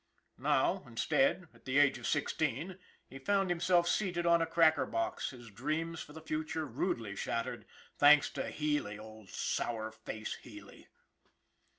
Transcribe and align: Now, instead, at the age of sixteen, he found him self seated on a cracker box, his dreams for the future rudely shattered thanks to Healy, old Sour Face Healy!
Now, 0.39 0.83
instead, 0.87 1.47
at 1.53 1.65
the 1.65 1.77
age 1.77 1.99
of 1.99 2.07
sixteen, 2.07 2.79
he 3.07 3.19
found 3.19 3.51
him 3.51 3.59
self 3.59 3.87
seated 3.87 4.25
on 4.25 4.41
a 4.41 4.47
cracker 4.47 4.87
box, 4.87 5.29
his 5.29 5.51
dreams 5.51 5.99
for 6.01 6.11
the 6.11 6.23
future 6.23 6.65
rudely 6.65 7.15
shattered 7.15 7.65
thanks 7.99 8.27
to 8.31 8.49
Healy, 8.49 8.97
old 8.97 9.29
Sour 9.29 9.91
Face 9.91 10.37
Healy! 10.41 10.87